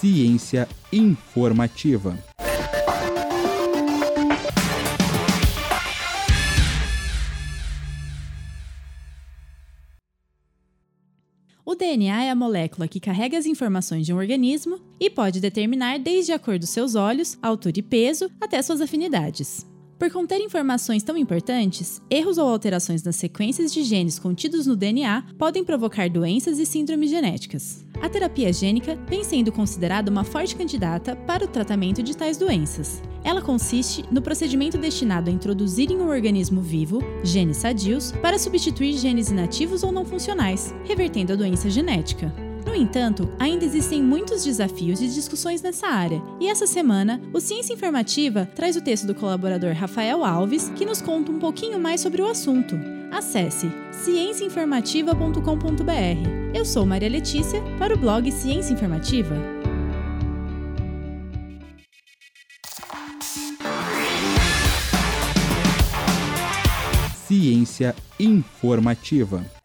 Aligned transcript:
Ciência 0.00 0.68
informativa. 0.92 2.18
O 11.64 11.74
DNA 11.74 12.24
é 12.24 12.30
a 12.30 12.34
molécula 12.34 12.86
que 12.86 13.00
carrega 13.00 13.38
as 13.38 13.46
informações 13.46 14.04
de 14.04 14.12
um 14.12 14.18
organismo 14.18 14.78
e 15.00 15.08
pode 15.08 15.40
determinar 15.40 15.98
desde 15.98 16.30
a 16.30 16.38
cor 16.38 16.58
dos 16.58 16.68
seus 16.68 16.94
olhos, 16.94 17.38
altura 17.40 17.78
e 17.78 17.82
peso, 17.82 18.30
até 18.38 18.60
suas 18.60 18.82
afinidades. 18.82 19.66
Por 19.98 20.10
conter 20.10 20.40
informações 20.42 21.02
tão 21.02 21.16
importantes, 21.16 22.02
erros 22.10 22.36
ou 22.36 22.46
alterações 22.46 23.02
nas 23.02 23.16
sequências 23.16 23.72
de 23.72 23.82
genes 23.82 24.18
contidos 24.18 24.66
no 24.66 24.76
DNA 24.76 25.24
podem 25.38 25.64
provocar 25.64 26.10
doenças 26.10 26.58
e 26.58 26.66
síndromes 26.66 27.08
genéticas. 27.08 27.82
A 28.02 28.08
terapia 28.08 28.52
gênica 28.52 28.98
vem 29.08 29.24
sendo 29.24 29.50
considerada 29.50 30.10
uma 30.10 30.22
forte 30.22 30.54
candidata 30.54 31.16
para 31.16 31.46
o 31.46 31.48
tratamento 31.48 32.02
de 32.02 32.14
tais 32.14 32.36
doenças. 32.36 33.02
Ela 33.24 33.40
consiste 33.40 34.04
no 34.10 34.20
procedimento 34.20 34.76
destinado 34.76 35.30
a 35.30 35.32
introduzir 35.32 35.90
em 35.90 35.96
um 35.96 36.10
organismo 36.10 36.60
vivo 36.60 37.00
genes 37.24 37.56
sadios 37.56 38.12
para 38.12 38.38
substituir 38.38 38.98
genes 38.98 39.30
inativos 39.30 39.82
ou 39.82 39.90
não 39.90 40.04
funcionais, 40.04 40.74
revertendo 40.84 41.32
a 41.32 41.36
doença 41.36 41.70
genética. 41.70 42.45
Entanto, 42.76 43.32
ainda 43.38 43.64
existem 43.64 44.02
muitos 44.02 44.44
desafios 44.44 45.00
e 45.00 45.08
discussões 45.08 45.62
nessa 45.62 45.86
área, 45.86 46.22
e 46.38 46.46
essa 46.46 46.66
semana, 46.66 47.18
o 47.32 47.40
Ciência 47.40 47.72
Informativa 47.72 48.46
traz 48.54 48.76
o 48.76 48.82
texto 48.82 49.06
do 49.06 49.14
colaborador 49.14 49.72
Rafael 49.72 50.22
Alves, 50.22 50.70
que 50.76 50.84
nos 50.84 51.00
conta 51.00 51.32
um 51.32 51.38
pouquinho 51.38 51.80
mais 51.80 52.02
sobre 52.02 52.20
o 52.20 52.28
assunto. 52.28 52.78
Acesse 53.10 53.72
cienciainformativa.com.br. 54.04 56.54
Eu 56.54 56.66
sou 56.66 56.84
Maria 56.84 57.08
Letícia 57.08 57.62
para 57.78 57.94
o 57.94 57.98
blog 57.98 58.30
Ciência 58.30 58.74
Informativa. 58.74 59.34
Ciência 67.26 67.96
informativa. 68.20 69.55